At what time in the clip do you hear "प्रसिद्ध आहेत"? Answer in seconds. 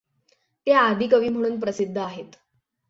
1.59-2.35